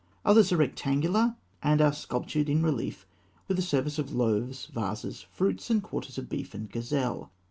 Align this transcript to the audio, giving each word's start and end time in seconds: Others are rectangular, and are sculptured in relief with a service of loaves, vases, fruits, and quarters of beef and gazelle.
Others 0.25 0.51
are 0.51 0.57
rectangular, 0.57 1.35
and 1.61 1.79
are 1.79 1.93
sculptured 1.93 2.49
in 2.49 2.63
relief 2.63 3.05
with 3.47 3.59
a 3.59 3.61
service 3.61 3.99
of 3.99 4.11
loaves, 4.15 4.65
vases, 4.65 5.27
fruits, 5.31 5.69
and 5.69 5.83
quarters 5.83 6.17
of 6.17 6.27
beef 6.27 6.55
and 6.55 6.67
gazelle. 6.71 7.31